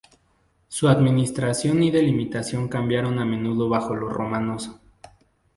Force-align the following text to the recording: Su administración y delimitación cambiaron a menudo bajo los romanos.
Su 0.67 0.87
administración 0.89 1.83
y 1.83 1.91
delimitación 1.91 2.69
cambiaron 2.69 3.19
a 3.19 3.25
menudo 3.25 3.69
bajo 3.69 3.93
los 3.93 4.11
romanos. 4.11 4.71